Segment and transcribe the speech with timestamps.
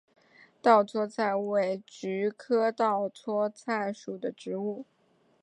[0.63, 4.87] 稻槎菜为菊科稻搓菜属的植物。